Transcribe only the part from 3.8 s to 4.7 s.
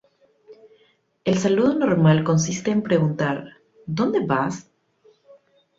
"¿Dónde vas?